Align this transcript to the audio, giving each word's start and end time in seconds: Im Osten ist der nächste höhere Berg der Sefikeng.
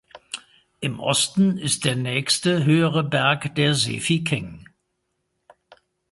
Im 0.79 0.99
Osten 0.99 1.59
ist 1.59 1.85
der 1.85 1.95
nächste 1.95 2.65
höhere 2.65 3.03
Berg 3.03 3.53
der 3.53 3.75
Sefikeng. 3.75 4.67